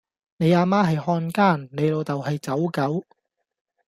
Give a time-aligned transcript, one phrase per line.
[0.37, 3.05] 你阿媽係漢奸，你老竇係走狗